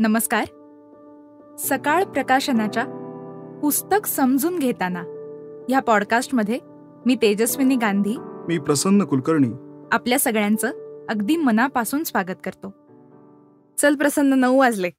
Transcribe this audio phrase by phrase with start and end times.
[0.00, 0.44] नमस्कार.
[1.58, 2.84] सकाळ प्रकाशनाच्या
[3.62, 5.00] पुस्तक समजून घेताना
[5.68, 6.58] या पॉडकास्टमध्ये
[7.06, 8.16] मी तेजस्विनी गांधी.
[8.18, 9.48] मी प्रसन्न कुलकर्णी.
[9.92, 10.68] आपल्या सगळ्यांचं
[11.10, 12.70] अगदी मनापासून स्वागत करतो.
[13.78, 14.90] चल प्रसन्न नऊ वाजले.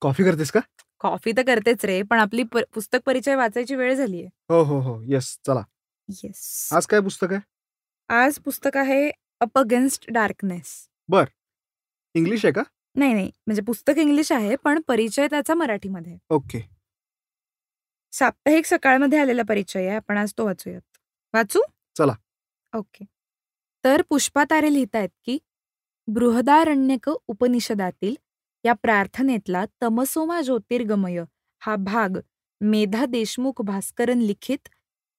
[0.00, 0.60] कॉफी करतेस का?
[1.00, 4.26] कॉफी तर करतेच रे पण आपली प- पुस्तक परिचय वाचायची वेळ झालीये.
[4.26, 5.02] हो हो हो.
[5.02, 5.62] येस चला.
[6.08, 7.40] येस आज काय पुस्तक आहे?
[8.14, 9.10] आज पुस्तक आहे
[9.40, 10.88] अप अगेन्स्ट डार्कनेस.
[12.14, 12.62] इंग्लिश आहे का?
[12.96, 13.30] नाही नाही.
[13.46, 16.16] म्हणजे पुस्तक इंग्लिश आहे पण परिचय त्याचा मराठीमध्ये.
[16.30, 16.60] ओके.
[18.12, 19.96] साप्ताहिक सकाळमध्ये आलेला परिचय आहे.
[19.96, 20.80] आपण आज तो वाचूयात.
[21.34, 21.60] वाचू?
[21.96, 22.12] चला.
[22.72, 23.04] ओके.
[23.84, 25.38] तर पुष्पा तारे लिहितायत की
[26.08, 28.14] बृहदारण्यक उपनिषदातील
[28.64, 31.22] या प्रार्थनेतला तमसोमा ज्योतिर्गमय
[31.62, 32.18] हा भाग
[32.60, 34.68] मेधा देशमुख भास्करन लिखित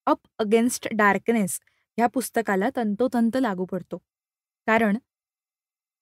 [0.08, 1.60] अप अगेन्स्ट डार्कनेस
[1.98, 3.98] ह्या पुस्तकाला तंतोतंत लागू पडतो.
[4.68, 4.98] कारण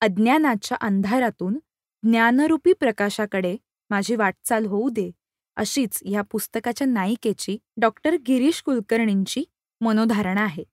[0.01, 1.57] अज्ञानाच्या अंधारातून
[2.03, 3.55] ज्ञानरूपी प्रकाशाकडे
[3.89, 5.09] माझी वाटचाल होऊ दे
[5.57, 9.43] अशीच या पुस्तकाच्या नायिकेची डॉक्टर गिरीश कुलकर्णींची
[9.81, 10.63] मनोधारणा आहे.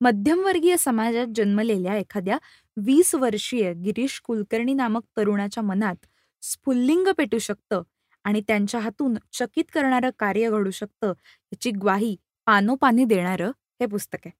[0.00, 2.38] मध्यमवर्गीय समाजात जन्मलेल्या एखाद्या
[2.76, 6.06] वीस वर्षीय गिरीश कुलकर्णी नामक तरुणाच्या मनात
[6.42, 7.82] स्फुल्लिंग पेटू शकतं
[8.24, 11.12] आणि त्यांच्या हातून चकित करणारं कार्य घडू शकतं
[11.52, 13.50] याची ग्वाही पानोपानी देणारं
[13.80, 14.32] हे पुस्तक आहे.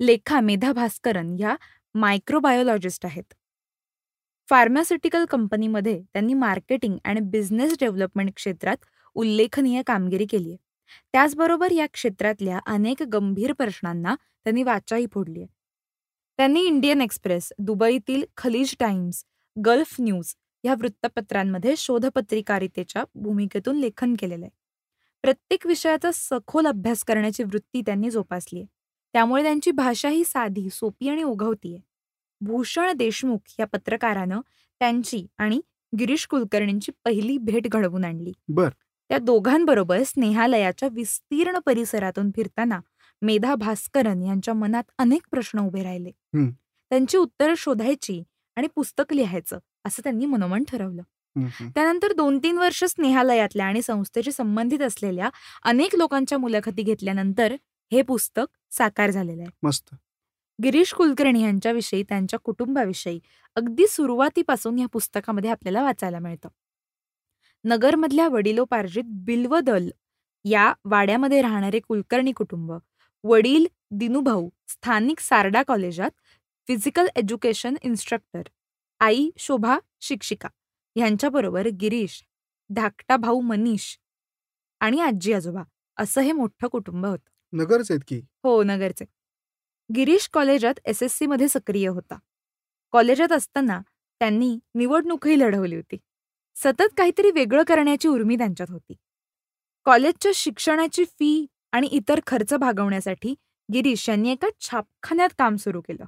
[0.00, 1.54] लेखा मेधा भास्करन ह्या
[1.94, 3.24] मायक्रोबायोलॉजिस्ट आहेत.
[4.48, 8.76] फार्मास्युटिकल कंपनीमध्ये त्यांनी मार्केटिंग आणि बिझनेस डेव्हलपमेंट क्षेत्रात
[9.16, 10.56] उल्लेखनीय कामगिरी केली आहे
[11.14, 15.48] त्याचबरोबर या क्षेत्रातल्या अनेक गंभीर प्रश्नांना त्यांनी वाचाही फोडली आहे
[16.38, 19.24] त्यांनी इंडियन एक्सप्रेस दुबईतील खलीज टाइम्स
[19.56, 24.58] गल्फ न्यूज ह्या वृत्तपत्रांमध्ये शोधपत्रिकारितेच्या भूमिकेतून लेखन केलेलं आहे
[25.24, 28.66] प्रत्येक विषयाचा सखोल अभ्यास करण्याची वृत्ती त्यांनी जोपासली आहे
[29.14, 31.22] त्यामुळे त्यांची भाषा ही साधी सोपी आणि
[31.66, 31.78] आहे
[32.40, 34.40] भूषण देशमुख या पत्रकारानं
[34.80, 35.60] त्यांची आणि
[35.98, 38.68] गिरीश कुलकर्णींची पहिली भेट घडवून आणली बर.
[39.10, 42.78] त्या दोघांबरोबर स्नेहालयाच्या विस्तीर्ण परिसरातून फिरताना
[43.22, 46.10] मेधा भास्करन यांच्या मनात अनेक प्रश्न उभे राहिले.
[46.90, 48.22] त्यांची उत्तरं शोधायची
[48.56, 51.02] आणि पुस्तक लिहायचं असं त्यांनी मनोमन ठरवलं.
[51.74, 55.28] त्यानंतर दोन तीन वर्ष स्नेहालयातल्या आणि संस्थेशी संबंधित असलेल्या
[55.62, 57.54] अनेक लोकांच्या मुलाखती घेतल्यानंतर
[57.92, 59.50] हे पुस्तक साकार झालेलं आहे.
[59.62, 59.94] मस्त.
[60.58, 63.18] गिरीश कुलकर्णी यांच्याविषयी त्यांच्या कुटुंबाविषयी
[63.56, 66.48] अगदी सुरुवातीपासून या पुस्तकामध्ये आपल्याला वाचायला मिळतं.
[67.64, 69.88] नगरमधल्या वडिलोपार्जित बिल्वदल
[70.44, 72.72] या वाड्यामध्ये राहणारे कुलकर्णी कुटुंब
[73.24, 76.10] वडील दिनुभाऊ स्थानिक सारडा कॉलेजात
[76.68, 78.42] फिजिकल एज्युकेशन इन्स्ट्रक्टर
[79.00, 80.48] आई शोभा शिक्षिका
[80.96, 82.22] ह्यांच्याबरोबर गिरीश
[82.70, 83.96] धाकटा भाऊ मनीष
[84.80, 85.62] आणि आजी आजोबा
[85.98, 87.29] असं हे मोठं कुटुंब होतं.
[87.52, 88.20] नगरच आहेत की?
[88.44, 89.04] हो नगरचे
[89.90, 92.18] गिरीश कॉलेजात एस एस सी मध्ये सक्रिय होता.
[92.94, 93.80] कॉलेजात असताना
[94.20, 95.96] त्यांनी निवडणूकही लढवली होती.
[96.56, 98.94] सतत काहीतरी वेगळं करण्याची उर्मी त्यांच्यात होती.
[99.86, 103.34] कॉलेजच्या शिक्षणाची फी आणि इतर खर्च भागवण्यासाठी
[103.68, 106.04] गिरीश यांनी एका छापखान्यात काम सुरू केलं.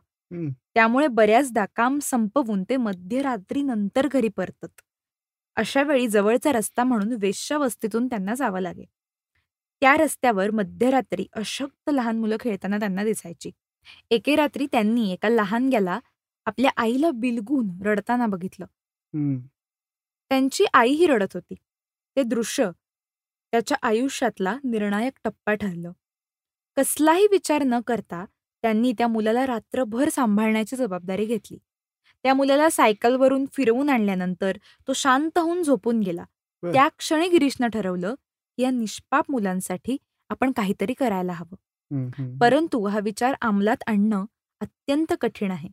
[0.74, 4.68] त्यामुळे बऱ्याचदा काम संपवून ते मध्यरात्रीनंतर घरी परतत.
[5.56, 8.84] अशा वेळी जवळचा रस्ता म्हणून वेश्यावस्तीतून त्यांना जावं लागे
[9.82, 13.50] त्या रस्त्यावर मध्यरात्री अशक्त लहान मुलं खेळताना त्यांना दिसायची.
[14.10, 16.00] एके रात्री त्यांनी एका लहानग्याला
[16.46, 18.66] आपल्या आईला बिलगून रडताना बघितलं.
[19.14, 19.38] हम्म.
[20.28, 21.54] त्यांची आईही रडत होती.
[22.16, 22.70] ते दृश्य
[23.50, 25.92] त्याच्या आयुष्यातला निर्णायक टप्पा ठरलं.
[26.76, 28.24] कसलाही विचार न करता
[28.62, 31.58] त्यांनी त्या मुलाला रात्रभर सांभाळण्याची जबाबदारी घेतली.
[32.22, 34.56] त्या मुलाला सायकलवरून फिरवून आणल्यानंतर
[34.88, 36.24] तो शांत होऊन झोपून गेला.
[36.64, 38.14] त्या क्षणी गिरीशनं ठरवलं
[38.58, 39.96] या निष्पाप मुलांसाठी
[40.30, 41.56] आपण काहीतरी करायला हवं.
[42.40, 44.24] परंतु हा विचार अंमलात आणणं
[44.60, 45.68] अत्यंत कठीण आहे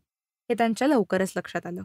[0.50, 1.81] हे त्यांच्या लवकरच लक्षात आलं.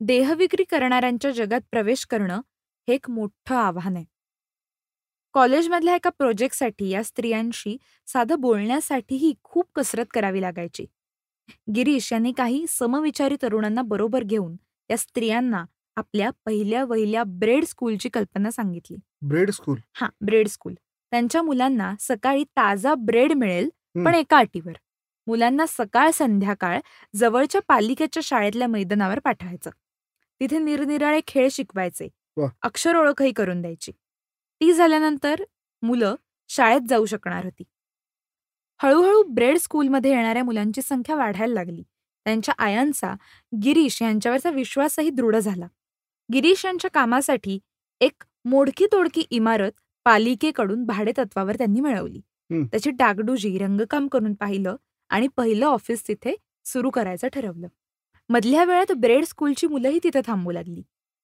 [0.00, 2.40] देहविक्री करणाऱ्यांच्या जगात प्रवेश करणं
[2.88, 4.04] हे एक मोठं आव्हान आहे.
[5.34, 7.76] कॉलेजमधल्या एका प्रोजेक्टसाठी या स्त्रियांशी
[8.08, 10.86] साधं बोलण्यासाठीही खूप कसरत करावी लागायची.
[11.74, 14.56] गिरीश यांनी काही समविचारी तरुणांना बरोबर घेऊन
[14.90, 15.64] या स्त्रियांना
[15.96, 18.96] आपल्या पहिल्या वहिल्या ब्रेड स्कूलची कल्पना सांगितली.
[19.22, 19.78] Bread school?
[19.94, 20.74] हा ब्रेड स्कूल.
[21.10, 23.68] त्यांच्या मुलांना सकाळी ताजा ब्रेड मिळेल.
[24.04, 24.72] पण एका अटीवर.
[25.26, 26.80] मुलांना सकाळ संध्याकाळ
[27.16, 29.70] जवळच्या पालिकेच्या शाळेतल्या मैदानावर पाठवायचं.
[30.40, 32.08] तिथे निरनिराळे खेळ शिकवायचे.
[32.62, 33.92] अक्षर ओळखही करून द्यायची.
[34.60, 35.42] ती झाल्यानंतर
[35.82, 36.14] मुलं
[36.48, 37.64] शाळेत जाऊ शकणार होती.
[38.82, 41.82] हळूहळू ब्रेड स्कूलमध्ये येणाऱ्या मुलांची संख्या वाढायला लागली.
[42.24, 43.14] त्यांच्या आयांचा
[43.64, 45.66] गिरीश यांच्यावरचा विश्वासही दृढ झाला.
[46.32, 47.58] गिरीश यांच्या कामासाठी
[48.00, 49.72] एक मोडकी तोडकी इमारत
[50.06, 52.20] पालिकेकडून भाडेतत्वावर त्यांनी मिळवली.
[52.72, 54.76] त्याची डागडुजी रंगकाम करून पाहिलं
[55.10, 56.34] आणि पहिलं ऑफिस तिथे
[56.64, 57.66] सुरू करायचं ठरवलं.
[58.30, 60.82] मधल्या वेळात ब्रेड स्कूलची मुलंही तिथे थांबू लागली.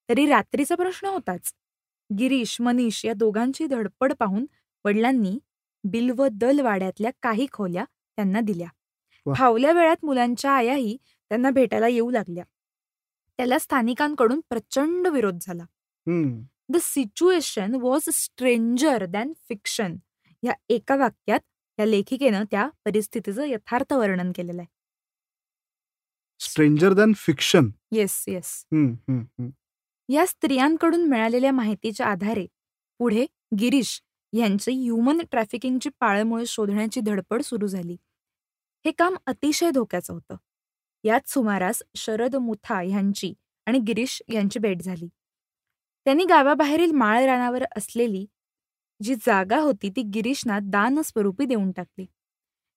[0.08, 1.52] तरी रात्रीचा प्रश्न होताच.
[2.10, 4.46] गिरीश मनीष या दोघांची धडपड पाहून
[4.84, 5.38] वडिलांनी
[5.84, 7.84] बिल्व दल वाड्यातल्या काही खोल्या
[8.18, 8.68] त्यांना दिल्या.
[9.26, 9.34] वा.
[9.34, 10.96] फावल्या वेळात मुलांच्या आयाही
[11.30, 12.44] त्यांना भेटायला येऊ लागल्या.
[13.38, 15.64] त्याला स्थानिकांकडून प्रचंड विरोध झाला.
[16.72, 19.96] The situation was stranger than fiction
[20.42, 21.40] या एका वाक्यात
[21.78, 24.70] या लेखिकेनं त्या परिस्थितीचं यथार्थ वर्णन केलेलं आहे.
[26.40, 28.64] Stranger than fiction yes yes.
[30.08, 32.46] या स्त्रियांकडून मिळालेल्या माहितीच्या आधारे
[33.00, 33.24] पुढे
[33.60, 34.00] गिरीश
[34.32, 37.96] यांची ह्युमन ट्रॅफिकिंगची पाळमुळे शोधण्याची धडपड सुरू झाली.
[38.84, 40.36] हे काम अतिशय धोक्याचं होतं.
[41.04, 43.32] याच सुमारास शरद मुथा ह्यांची
[43.66, 45.08] आणि गिरीश यांची भेट झाली.
[46.06, 48.26] त्यांनी गावाबाहेरील माळ रानावर असलेली
[49.00, 52.06] जी जागा होती ती गिरीशना दान स्वरूपी देऊन टाकली.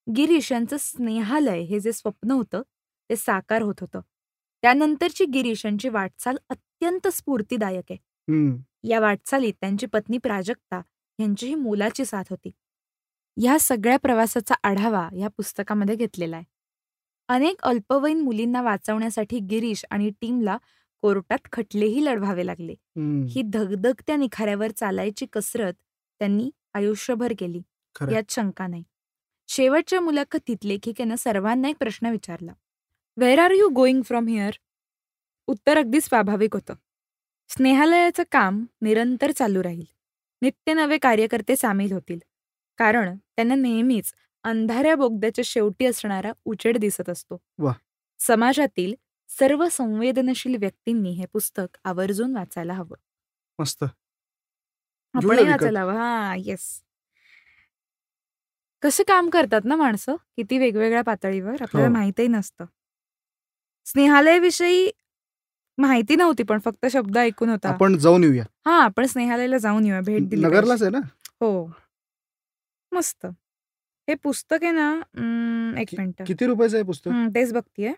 [0.07, 2.61] गिरीश यांचं स्नेहालय हे जे स्वप्न होतं
[3.09, 4.01] ते साकार होत होतं.
[4.63, 7.97] त्यानंतरची गिरीश यांची वाटचाल अत्यंत स्फूर्तिदायक आहे.
[8.83, 10.81] या वाटचालीत त्यांची पत्नी प्राजक्ता
[11.19, 12.51] यांचीही मोलाची साथ होती.
[13.37, 16.45] ह्या सगळ्या प्रवासाचा आढावा या पुस्तकामध्ये घेतलेला आहे.
[17.31, 20.57] अनेक अल्पवयीन मुलींना वाचवण्यासाठी गिरीश आणि टीमला
[21.01, 22.73] कोर्टात खटलेही लढवावे लागले.
[22.73, 23.25] हम्म.
[23.29, 25.73] ही धगधगत्या निखाऱ्यावर चालायची कसरत
[26.19, 27.61] त्यांनी आयुष्यभर केली.
[28.13, 28.83] यात शंका नाही.
[29.47, 32.53] शेवटच्या मुलाखतीत लेखिकेनं सर्वांना एक प्रश्न विचारला.
[33.17, 34.51] Where are you going from here
[35.47, 36.73] उत्तर अगदी स्वाभाविक होतं.
[37.49, 39.85] स्नेहालयाचं काम निरंतर चालू राहील.
[40.41, 42.19] नित्य नवे कार्यकर्ते सामील होतील.
[42.77, 44.13] कारण त्यांना नेहमीच
[44.43, 47.37] अंधाऱ्या बोगद्याच्या शेवटी असणारा उजेड दिसत असतो.
[48.19, 48.93] समाजातील
[49.29, 52.95] सर्व संवेदनशील व्यक्तींनी हे पुस्तक आवर्जून वाचायला हवं.
[53.59, 53.83] मस्त.
[55.15, 55.51] विकत.
[55.51, 56.81] वाचायला हवं हा येस
[58.83, 60.15] कसे काम करतात ना माणसं?
[60.15, 61.53] किती वेगवेगळ्या पातळीवर?
[61.61, 61.93] आपल्याला हो.
[61.93, 62.65] माहितही नसतं.
[63.85, 64.91] स्नेहालयविषयी
[65.77, 67.69] माहिती नव्हती पण फक्त शब्द ऐकून होता.
[67.69, 68.43] आपण जाऊन येऊया.
[68.65, 70.01] हा आपण स्नेहालयला जाऊन येऊया.
[70.01, 70.99] भेट दिली नगरलाच आहे ना.
[71.41, 71.71] हो.
[72.91, 73.27] मस्त.
[74.11, 75.01] हे पुस्तक आहे ना
[75.81, 76.21] एक मिनिट.
[76.27, 77.11] किती रुपयाचं आहे पुस्तक?
[77.35, 77.93] तेच बघतीये.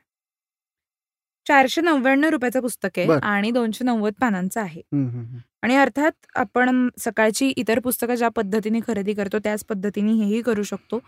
[1.48, 3.19] चारशे नव्याण्णव रुपयाचं पुस्तक आहे बर.
[3.24, 4.81] आणि दोनशे नव्वद पानांचं आहे.
[4.94, 5.38] हम्म, हम्म, हम्म.
[5.62, 11.00] आणि अर्थात आपण सकाळची इतर पुस्तकं ज्या पद्धतीने खरेदी करतो त्याच पद्धतीने हेही करू शकतो.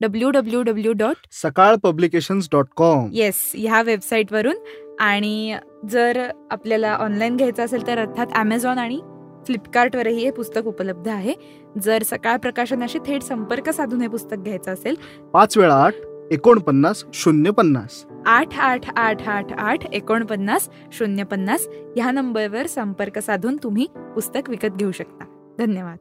[0.00, 3.10] W W W dot Sakal publications dot com.
[3.12, 4.56] Yes ह्या वेबसाईटवरून.
[5.00, 5.56] आणि
[5.90, 9.00] जर आपल्याला ऑनलाईन घ्यायचं असेल तर अर्थात ॲमेझॉन आणि
[9.46, 11.34] फ्लिपकार्टवरही हे पुस्तक उपलब्ध आहे.
[11.82, 14.96] जर सकाळ प्रकाशनाशी थेट संपर्क साधून हे पुस्तक घ्यायचं असेल
[15.32, 15.94] पाच वेळा आठ
[16.30, 23.56] एकोणपन्नास शून्य पन्नास आठ आठ आठ आठ आठ एकोणपन्नास शून्य पन्नास ह्या नंबरवर संपर्क साधून
[23.62, 25.24] तुम्ही पुस्तक विकत घेऊ शकता.
[25.58, 25.98] धन्यवाद.